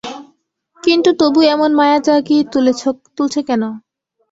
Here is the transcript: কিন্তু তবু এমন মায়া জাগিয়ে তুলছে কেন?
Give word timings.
কিন্তু 0.83 1.09
তবু 1.19 1.39
এমন 1.53 1.69
মায়া 1.79 1.97
জাগিয়ে 2.07 2.43
তুলছে 3.17 3.39
কেন? 3.47 3.63